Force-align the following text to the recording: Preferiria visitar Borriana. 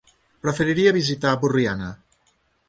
Preferiria 0.45 0.93
visitar 0.95 1.35
Borriana. 1.45 1.93